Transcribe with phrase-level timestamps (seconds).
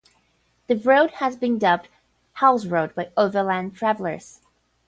[0.65, 1.87] The road has been dubbed
[2.33, 4.41] "Hell's Road" by overland travellers.